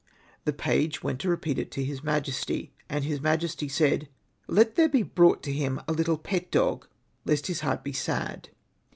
The 0.45 0.51
page 0.51 1.03
went 1.03 1.19
to 1.19 1.29
repeat 1.29 1.59
it 1.59 1.69
to 1.73 1.85
his 1.85 2.01
majesty. 2.01 2.73
And 2.89 3.03
his 3.05 3.21
majesty 3.21 3.67
said," 3.67 4.09
Let 4.47 4.73
there 4.73 4.89
be 4.89 5.03
brought 5.03 5.43
to 5.43 5.53
him 5.53 5.79
a 5.87 5.93
little 5.93 6.17
pet 6.17 6.49
dog, 6.49 6.87
lest 7.23 7.45
his 7.45 7.59
heart 7.61 7.83
be 7.83 7.93
sad." 7.93 8.49